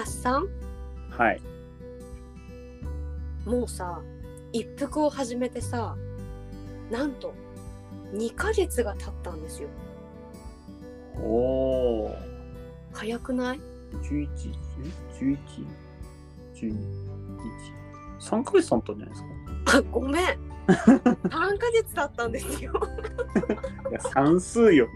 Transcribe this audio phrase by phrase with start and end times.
[0.00, 0.48] マッサン
[1.10, 1.40] はい。
[3.44, 4.00] もうさ
[4.50, 5.94] 一服を始めてさ
[6.90, 7.34] なんと
[8.14, 9.68] 2ヶ月が経ったんですよ
[11.16, 12.16] おお。
[12.94, 13.60] 早くない
[14.02, 14.26] ？11、
[15.20, 15.38] 11、
[16.54, 16.74] 12、1。
[18.20, 19.78] 3ヶ月経ったんじゃないですか？
[19.78, 20.24] あごめん
[20.66, 21.02] 3
[21.58, 22.72] ヶ月経ったんですよ
[23.90, 24.88] いや、算数よ。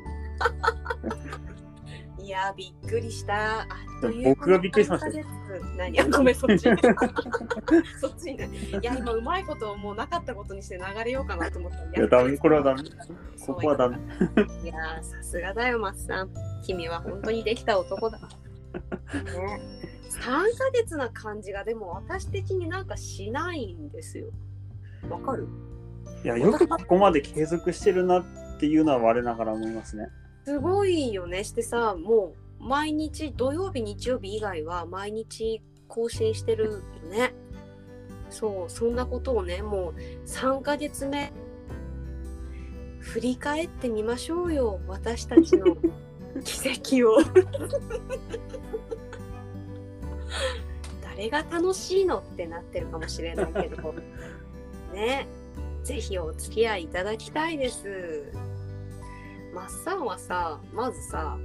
[2.44, 3.60] いやびっくりした。
[3.60, 3.64] あ
[3.98, 5.26] っという間僕がびっくりしました3ヶ月。
[5.76, 6.00] 何？
[6.00, 6.62] あごめんそっち。
[8.00, 8.36] そっちに。
[8.38, 8.48] ね
[8.82, 11.78] いや今うまいことをもうなかったことにして流れようかなと思った。
[11.78, 12.82] いや、ダメ、これはダメ。
[13.46, 13.96] ここはダメ。
[14.62, 16.30] いやーさすがだよマッサン。
[16.66, 18.18] 君は本当にできた男だ。
[19.24, 19.60] ね。
[20.10, 20.20] 3
[20.58, 24.26] ヶ月な感じがでも私的になんかしないんですよ。
[25.10, 25.48] わかる？
[26.24, 28.24] いや、よくここまで継続してるなっ
[28.58, 30.08] ていうのは我ながら思いますね。
[30.44, 31.42] すごいよね。
[31.42, 36.78] してさもう毎日土曜日日曜日以外は毎日更新してるよ
[37.10, 37.34] ね。
[38.30, 39.94] そうそんなことをねもう
[40.26, 41.32] 3ヶ月目
[42.98, 44.80] 振り返ってみましょうよ。
[44.86, 45.76] 私たちの
[46.44, 47.18] 奇跡を。
[51.02, 53.94] 誰が楽しいのってなってるかもしれないけど。
[54.92, 55.26] ね。
[55.84, 58.24] ぜひお付き合いいただきたいです
[59.54, 61.38] マッサンはさまずさ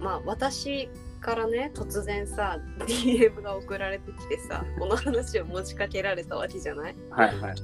[0.00, 0.88] まあ私
[1.20, 6.96] からね突然さ DM が送られてきてさこの話を持ちかけられたわけじゃない？
[7.10, 7.54] はいはい。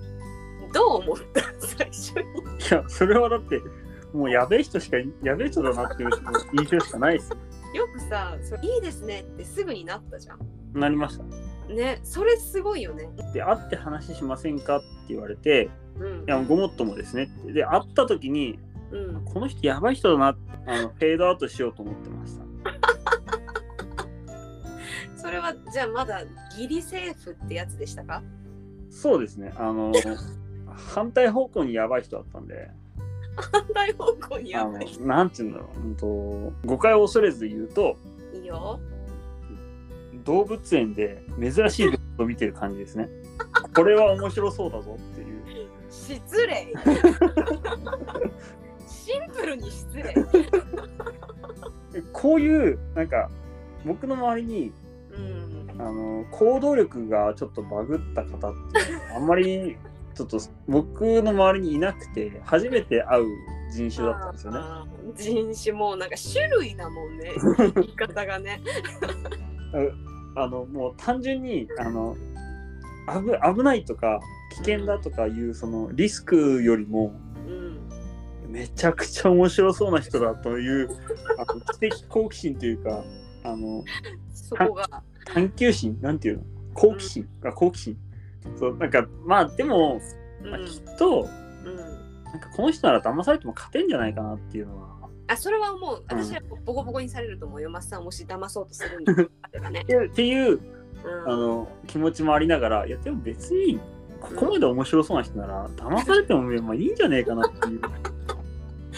[0.73, 1.41] どう思った？
[1.61, 2.25] 最初にい
[2.71, 3.59] や、それはだって、
[4.13, 6.11] もうやべえ人しか、やべえ人だなっていう
[6.53, 7.37] 印象しかないですよ。
[7.75, 10.39] よくさそれいいですねってすぐになったじゃん
[10.79, 11.25] なりました。
[11.73, 14.77] ねそれすごいよねで、会って話しませんか？
[14.77, 17.53] って言われて、うんいや、ごもっともですねって。
[17.53, 18.59] で、会った時に、
[18.91, 20.37] うんこの人やばい人だな
[20.67, 22.45] あの、フェードアウトしようと思ってました。
[25.17, 26.23] それはじゃあまだ
[26.57, 28.23] ギリセーフってやつでしたか？
[28.91, 29.53] そうですね。
[29.57, 29.93] あの、
[30.75, 32.71] 反対方向にやばい人だったんで、
[33.37, 36.07] 反対方向にやばい、なんて言うんだろう、うんと、
[36.65, 37.97] 誤解を恐れず言うと、
[38.33, 38.79] いいよ
[40.25, 43.09] 動物園で珍しい動物を見てる感じですね。
[43.75, 45.39] これは面白そうだぞっていう。
[45.91, 46.73] 失礼
[49.09, 50.15] シンプルに失礼。
[52.13, 53.31] こういう、なんか、
[53.87, 54.73] 僕の周りに、
[55.13, 55.81] うん。
[55.81, 58.81] あの、行動力がちょっとバグった方って
[59.17, 59.79] あんまり、
[60.15, 63.25] ちょっと僕の周りにいなくて、初めて会う
[63.73, 64.61] 人種だったんですよね。
[65.17, 67.33] 人種もなんか種類だもんね。
[67.77, 68.61] 言い方がね。
[70.37, 72.15] あの、もう単純に、あの、
[73.09, 74.21] 危危ないとか、
[74.51, 77.28] 危険だとかいう、そのリスクよりも、うん
[78.59, 80.91] めちゃくちゃ面白そうな人だという
[81.39, 83.05] あの知的好奇心というか
[83.45, 83.85] あの
[84.33, 85.03] そこが。
[85.25, 85.99] 探求心？
[86.01, 86.45] なんていうの？
[86.75, 87.29] 好奇心？
[87.41, 87.97] が好奇心。
[88.59, 90.01] そうなんかまあでも、
[90.43, 90.51] うん。
[90.51, 91.29] まあ、きっと
[91.65, 91.77] うん。
[92.25, 94.89] なんかこの人なら騙されても勝てんじゃないかなっていうのは。
[95.29, 100.59] あそれはもう私はボコボコにされると思うよマッサンもし騙そうとするんであればね、 っていう
[101.05, 101.33] うん。
[101.33, 103.79] あの気持ちもありながらいやでも別に
[104.21, 107.81] ここまで面白そうな人なら騙されてもまあいいんじゃねえかなっていう、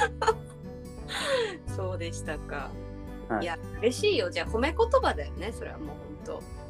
[1.76, 2.70] そうでしたか、
[3.28, 3.42] はい。
[3.42, 4.30] い、や嬉しいよ。
[4.30, 6.10] じゃあ褒め言葉だよねそれはもう本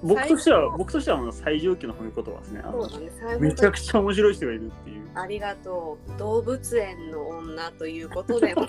[0.03, 2.63] 僕としては僕としてはあの最上級の褒め言葉ですね。
[2.63, 5.03] ねめちゃくちゃ面白い人がいるっていう。
[5.15, 6.19] ありがとう。
[6.19, 8.55] 動物園の女ということで。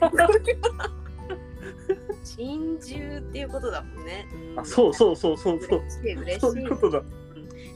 [2.23, 4.59] 珍獣っていうことだもんね、ん。
[4.59, 5.79] あそうそうそうそうそう。
[5.79, 7.05] 嬉しい嬉そうしいいう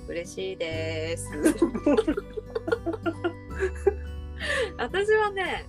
[0.07, 1.29] 嬉しいです。
[4.78, 5.66] 私はね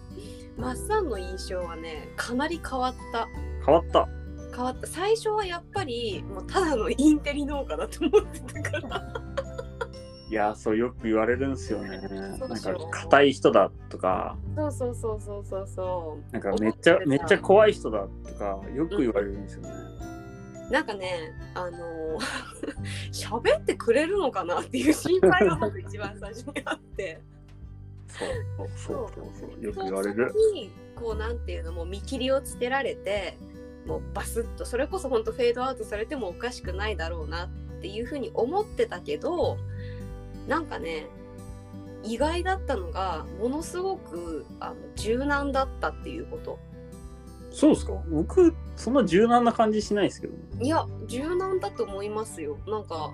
[0.57, 3.29] マッサンの印象はねかなり変わった。
[3.65, 4.09] 変わった。
[4.55, 4.87] 変わった。
[4.87, 9.13] 最初はやっぱりもうただのインテリ農家だと思ってたから。
[10.29, 12.01] いやそうよく言われるんですよね。
[12.09, 14.37] なんか硬い人だとか。
[14.57, 21.79] そうそうそうそうそうそなんかめっちゃめっちゃ怖い人だとかよく言われるんですよね、うなんかねあの
[23.13, 27.23] 喋ってくれるのかなっていう心配がまず一番最初にあって
[28.09, 29.63] そうそうそうそうそう。
[29.65, 30.33] よく言われる。
[30.55, 33.37] にこうなんていうのもう見切りをつけられて
[33.87, 37.49] もうバスッとそれこそ本当フェードアウトされてもおかしくないだろうなっ
[37.83, 39.59] ていうふうに思ってたけど
[40.49, 41.07] なんかね
[42.03, 46.59] 意外だったのがものすごくあの柔軟だったっていうこと。
[47.51, 47.93] そうですか？
[48.11, 52.59] 僕そんな柔軟な感じしないですけどいや柔軟だと思いますよ。
[52.67, 53.11] なんか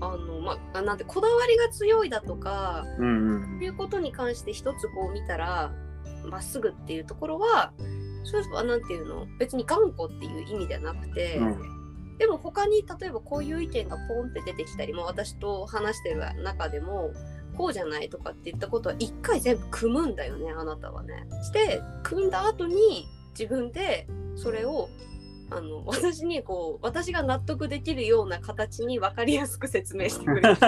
[0.00, 5.72] あのまあなんてこだわりが強いだとかうんうんということに関して一つこう見たら
[6.24, 7.72] まっすぐっていうところは
[8.24, 9.26] それはなんていうの？
[9.38, 12.16] 別に頑固っていう意味ではなくて、うん。
[12.16, 17.10] でも他に例えばこういう意見がポンって出てきたりも私と話してる中でも
[17.56, 21.26] こうじゃないとかって言ったことは一回全部組むんだよねあなたはね。
[21.42, 23.06] して組んだ後に
[23.38, 24.06] 自分で
[24.36, 24.88] それを
[25.50, 30.56] あの私にこう私が納得できるような形に分かりやすく説明してくれる。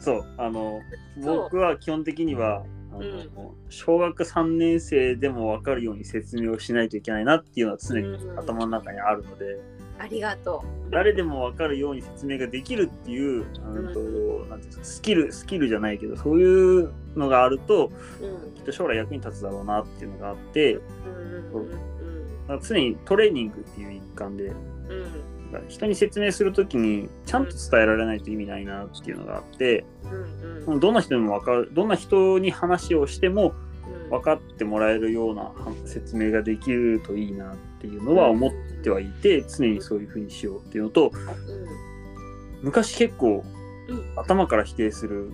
[0.00, 0.80] そうあの
[1.22, 3.30] 僕は基本的にはあの、うん。
[3.68, 8.38] 小学3年生でも分かるように説明をしないといけないなっていうのは常にうん。
[8.38, 9.60] 頭の中にあるので、
[9.98, 13.44] ありがと誰でも分かるように説明ができるっていう、
[13.74, 13.92] うん。
[13.92, 14.00] と
[14.44, 17.90] うなんていうんですかスキルスキルじゃないけどそういうのがあると
[18.20, 18.24] う。
[18.24, 18.54] うん。
[18.54, 20.82] きっと将来役に立つだろうなっていうのがあってうん
[21.52, 21.70] うんうん。
[21.70, 21.97] だから
[22.62, 25.28] 常にトレーニングっていう一環でうん
[25.68, 29.84] 人に説明するときにちゃんと伝えられないと意味ないなっていうのがあって、
[30.66, 30.80] うんうん。
[30.80, 33.54] どんな人でも分かるどんな人に話をしても
[34.04, 34.10] うん。
[34.10, 35.52] 分かってもらえるような
[35.86, 38.50] 説明ができるといいなっていうのは思っ
[38.82, 41.12] てはいて常にそういうふうにしようっていうのと
[42.62, 43.42] 昔結構
[43.88, 44.12] うん。
[44.16, 45.32] 頭から否定する、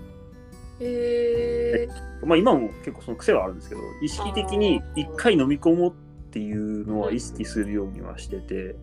[0.79, 1.89] へえ
[2.25, 5.95] まあ今も結構その癖はあるんですけど意識的に一回飲み込もう
[6.35, 8.75] っていうのは意識するようにはしてて。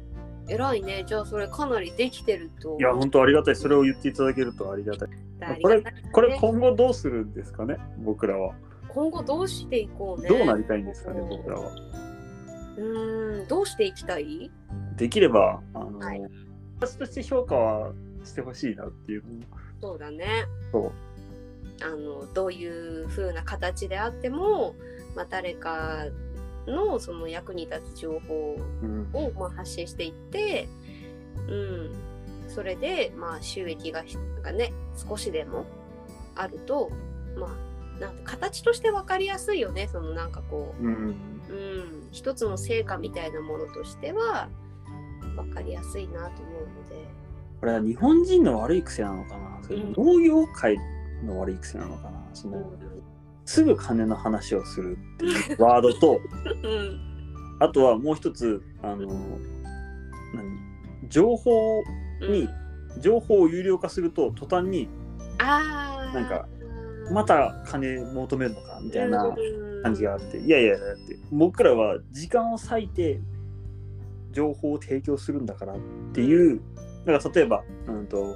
[0.48, 1.04] 偉いね。
[1.06, 2.78] じゃあそれかなりできてると。
[2.80, 3.58] いや本当ありがたい。
[3.58, 5.10] それを言っていただけるとありがたい。
[5.38, 5.94] たいね。
[6.14, 7.78] これ今後どうするんですかね？
[8.00, 8.56] 僕らは。
[8.88, 10.30] 今後どうしていこうね？
[10.30, 11.20] どうなりたいんですかね？
[11.30, 11.76] 僕らは。
[12.78, 13.48] うーん。
[13.50, 14.50] どうしていきたい？
[14.96, 16.22] できればあの、はい。
[16.80, 17.92] 私として評価は
[18.24, 19.24] してほしいなっていう。
[19.82, 20.46] そうだね。
[20.72, 20.92] そう。
[21.84, 24.74] あのどういう風な形であっても、
[25.18, 26.06] まあ、誰か
[26.68, 29.10] のその役に立つ情報うん。
[29.14, 30.68] をまあ発信していって、
[31.48, 31.92] うん、
[32.48, 34.04] それでまあ収益が
[34.42, 35.66] がね少しでも
[36.36, 36.92] あると
[37.38, 40.84] まあなんて形として分かりやすいよねそのなんかこう。
[40.88, 41.16] ん。
[41.50, 44.50] う、うん、一つの成果みたいなものとしては
[45.36, 47.08] 分かりやすいなと思うので。
[47.60, 49.60] これは日本人の悪い癖なのかな？
[49.64, 49.94] それうん。
[49.94, 50.78] 農業界
[51.24, 52.24] の悪い癖なのかな？
[52.34, 52.64] その、うん
[53.46, 56.20] すぐ金の話をするっていうワードと
[56.64, 57.12] うん。
[57.60, 59.08] あとはもう一つあの
[60.34, 61.08] 何？
[61.10, 61.84] 情報
[62.22, 62.50] に、
[63.00, 64.90] 情報を有料化すると途端に
[65.38, 66.48] なんか
[67.12, 69.36] また金求めるのかみたいな
[69.84, 73.20] 感じがあって、いやいやだって僕らは時間を割いて
[74.32, 75.78] 情報を提供するんだからっ
[76.14, 76.62] ていう
[77.06, 78.36] だから例えば、うん、と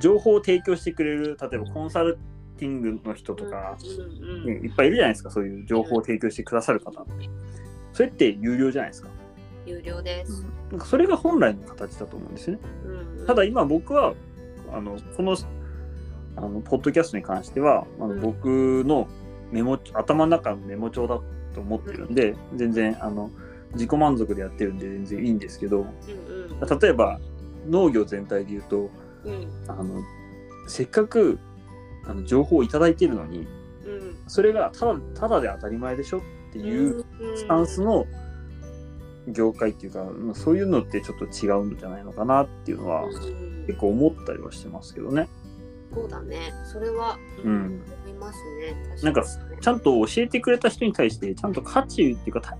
[0.00, 2.18] 情報を提供してくれる例えばコンサル
[2.58, 3.76] ティングの人とか、
[4.46, 5.30] ね、いっぱいいるじゃないですか。
[5.30, 7.28] そういう情報を提供してくださる方って。
[7.92, 9.08] それって有料じゃないですか,、
[9.66, 10.44] 有料です。
[10.70, 12.62] なんかそれが本来の形だと思うんですよね。
[13.18, 14.14] うんただ今僕は
[14.72, 15.36] あのこの
[16.36, 18.20] あのポッドキャストに関してはあのうん。
[18.20, 19.08] 僕の
[19.52, 21.20] メモ頭の中のメモ帳だ
[21.54, 23.30] と思ってるんで全然あの
[23.74, 25.86] 自己満足でやってるんで全然いいんですけど
[26.80, 27.20] 例えば
[27.68, 28.90] 農業全体で言うと
[29.24, 29.48] うん。
[29.68, 30.02] あの
[30.66, 31.38] せっかく
[32.06, 33.46] あの情報をいただいてるのに
[33.86, 34.16] うん。
[34.26, 36.20] それがただただで当たり前でしょっ
[36.52, 37.04] ていう
[37.36, 38.06] スタンスの
[39.28, 43.64] 業界っていうか、まあそういうのってちょっと違うんじゃないのかなっていうのはうん。
[43.66, 45.28] 結構思ったりはしてますけどね。
[45.92, 46.52] そうだね。
[46.70, 47.82] それは、うん。
[48.04, 48.76] 思いますね。
[48.90, 49.26] 確なんかに
[49.60, 52.58] ちゃんと教えてくれた人に対してちゃんと価値っていうか対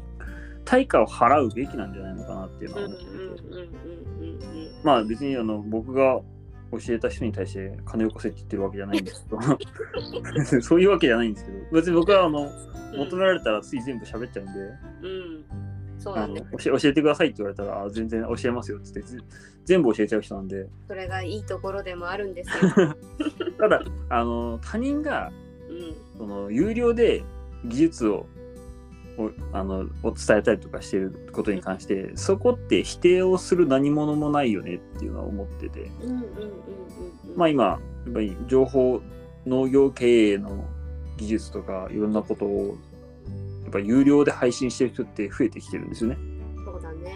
[0.64, 3.10] 対価を払うべきなんじゃないのかなっていうのは思ってて、
[4.82, 6.20] まあ別にあの僕が
[6.78, 9.26] 教えた人に対して金をよこせって言ってるわけじゃないんです
[10.48, 14.60] けど そういうわけじゃないんですけど別に僕はあのうん求められたらつい全部喋っちゃうんで、
[15.02, 15.44] うん。
[15.98, 16.44] そうだね。
[16.58, 19.22] 教えてくださいって言われたらあ全然教えますよっつってず
[19.64, 22.94] 全部教えちゃう人なんでそれがいいところでもあるんですよ。
[23.58, 25.32] ただあの他人が
[25.68, 27.24] うんその有料で
[27.64, 28.26] 技術を
[29.18, 35.90] をあのを伝えたりとかしてることに関してそこって否定をする何者もないよねっていうのは思ってて。
[37.36, 37.78] まあ今や
[38.10, 39.00] っぱり情報
[39.46, 40.64] 農業経営の
[41.16, 42.76] 技術とかいろんなことを
[43.62, 46.18] やっぱ有料で配信してる人って増えてきてるんですよね。
[46.64, 47.14] そうだね。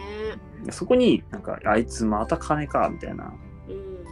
[0.70, 3.32] そこになんかあいつまた金かみたいな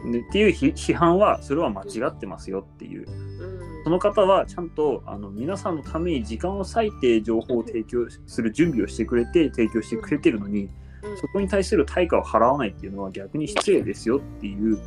[0.04, 3.55] うんでっていう批批判はそれは間違ってますよっていううん
[3.86, 10.68] その方はちゃんとあの皆さんのために時間を割いて情報を提供する準備をしてくれて提供してくれてるのに
[11.04, 14.82] うんそこに対する対価を払わないっていうのは逆に失礼ですよっていうそ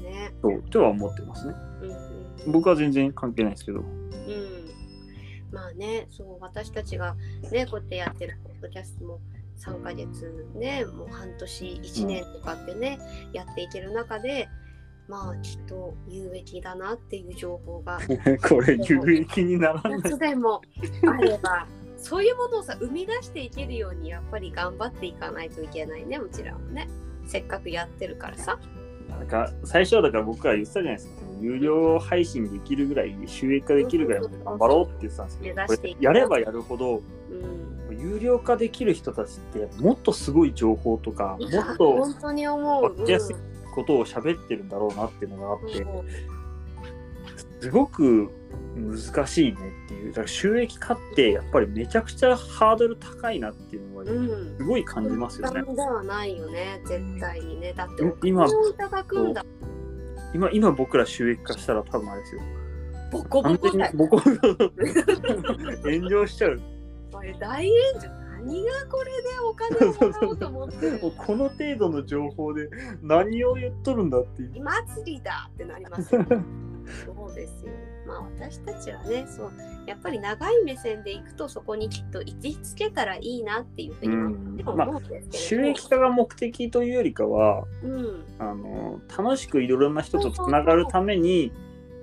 [0.00, 0.32] うね。
[0.42, 1.54] ととは思ってますね。
[1.82, 3.78] うんうん僕は全然関係ないですけど。
[3.78, 3.86] うん、
[5.52, 7.14] まあねそう私たちが
[7.52, 9.20] ねこうやってやってるポッドキャストも
[9.56, 12.98] 3ヶ月ねもう半年1年とかってね、
[13.32, 14.48] やっていける中で
[15.08, 17.98] まあきっと有益だなっていう情報が。
[18.48, 20.00] これ有益にならない。
[20.00, 20.60] 一つでも
[21.06, 26.88] あればそういうものをさ生み出していけるようにやっぱり頑張っていかないといけないねもちろんね。
[27.26, 28.58] せっかくやってるからさ。
[29.08, 31.26] なんか最初はだから僕は言ってたじゃないですか。
[31.40, 37.98] 有料配信できるぐらい収益化できるぐらいまで頑張ろうって言ってたんですけどやればやるほどうん。
[37.98, 42.82] 有料化できる人たちってもっとすごい情報とかもっと本当に思う。
[42.84, 43.36] わかりやすい
[43.76, 46.08] ことを喋ってるんだろうなっていうのがあってうん
[47.60, 48.30] すごく
[48.74, 50.10] 難しいねっていう。
[50.10, 54.56] だから収益化ってやっぱりめちゃくちゃハードル高いなっていうのはうん。
[54.58, 55.54] すごい感じますよね。
[55.54, 57.72] 簡単ではないよね絶対にね。
[57.72, 59.44] だってうんお金をいただくんだ。
[60.34, 62.42] 今今僕ら収益化したら多分あれですよ。
[63.10, 63.92] ボコボコだよ。
[63.94, 66.60] ボコ炎上しちゃう。
[67.10, 72.68] これ大炎上何がこれでお金をもらおうと思ってる この程度の情報で
[73.02, 74.62] 何を言っとるんだっていう。
[74.62, 76.24] 祭りだってなりますよ。
[77.04, 77.72] そうですよ。
[78.06, 79.52] まあ私たちはねそう
[79.86, 88.24] やっぱり長い目線でいくとそこにきっと位置づけたらいいなっていうふうに思うんですけ収れども、益化が目的というよりかはうん。
[88.38, 91.50] あの楽しくいろいろな人とつながるために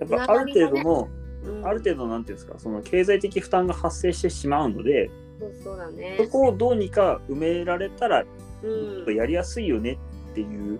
[0.02, 1.10] やっぱある程度の、
[1.46, 5.10] うん、ある程度なんていうんですかその経済的負担が発生してしまうので
[5.40, 6.18] そうそうだね。
[6.20, 8.24] そこをどうにか埋められたら
[8.64, 9.16] うん。
[9.16, 9.98] やりやすいよね
[10.32, 10.80] っていう、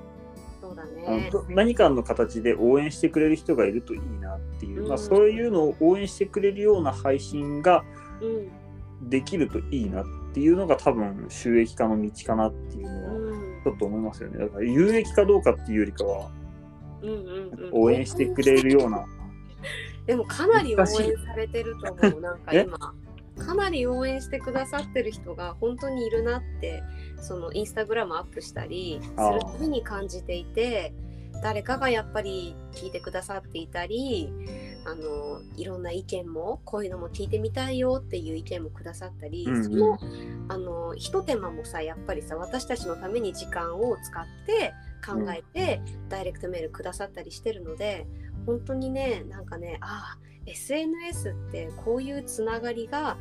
[0.62, 1.30] そうだね。
[1.32, 7.84] ど何かの形で応援してくれる人がいるといいなっていう、まあ、うんそういうのを応援してくれるような配信が
[8.22, 13.62] うんできるといいなっていうのが多分収益化の道かなっていうのはうん。
[13.64, 14.40] ちょっと思いますよね。
[14.40, 16.32] だから有益かどうかっていうよりかは
[17.72, 19.06] 応援してくれるような。
[20.06, 21.02] でもかなり応援さ
[21.36, 22.22] れてると思う。
[22.22, 22.94] なんか今
[23.38, 26.84] かなり応援してくださってる人が本当にいるなって
[27.18, 30.94] そのインスタグラムアップしたりするたびに感じていて
[31.42, 34.32] 誰かがやっぱり聞いてくださっていたり
[34.86, 39.64] あのいろんな意見もこういうのも聞いてみたいよっていう意見もくださったり、うんうん。
[39.64, 40.00] その
[40.50, 44.74] あのひと手間もさやっぱりさ私たちのために時間を使って
[45.06, 48.08] 考えて、ダイレクトメールくださったりしてるので
[48.46, 53.18] 本当にねなんかねああ SNS ってこういうつながりが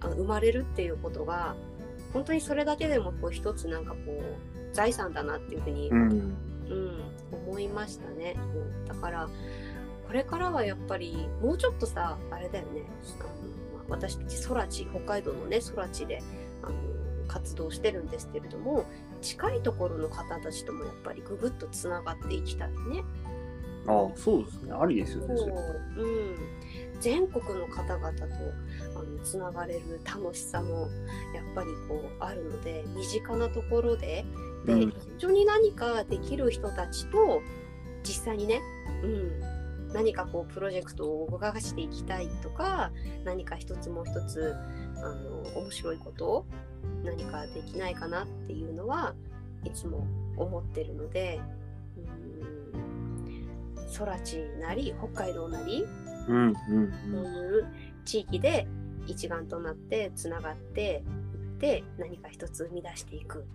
[0.00, 1.54] あ生まれるっていうことが
[2.12, 7.06] 本当にそれだけでもこう一つなんかこう財産だなっていうふうに、うんうん
[7.48, 8.36] 思いましたね。
[8.86, 9.28] だから
[10.06, 12.82] これからはやっぱりもうちょっとさあれだよね
[13.88, 16.22] 私たち空知北海道のね空知で
[16.62, 16.74] あの
[17.26, 18.84] 活動してるんですけれども
[19.20, 23.04] 近いところの方たちともやっぱりぐぐっとつながっていきたいね。
[23.86, 24.72] ああそうですね。
[24.72, 25.34] ありですよね
[25.96, 26.02] う。
[26.02, 26.36] うん、
[27.00, 30.88] 全国の方々とあのつながれる楽しさも
[31.34, 34.24] やっぱりこうあるので身近なところで
[34.66, 34.94] で、うん。
[35.18, 37.40] 一緒に何かできる人たちと
[38.02, 38.60] 実際にね、
[39.02, 39.40] うん、
[39.92, 42.90] 何かこうプロジェクトを動かしていきたいとか
[43.24, 44.54] 何か一つもう一つ
[44.96, 45.00] あ
[45.54, 46.46] の面白いことを
[47.04, 49.14] 何かできないかなっていうのは
[49.64, 51.65] いつも思ってるので、うん、
[53.96, 55.86] 空知なり北海道なり
[56.28, 56.54] うんうん
[57.12, 57.66] そういう
[58.04, 58.66] 地域で
[59.06, 61.02] 一丸となってつながって
[61.34, 63.46] いって何か一つ生み出していく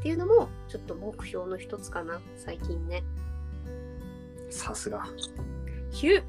[0.00, 3.02] っていうのもちょっと目標の一つかな最近ね。
[3.66, 5.04] うんさすが。
[5.90, 6.22] ヒュー。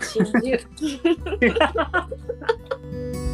[0.00, 0.56] 真珠